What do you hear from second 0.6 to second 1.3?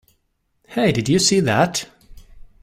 Hey! Did you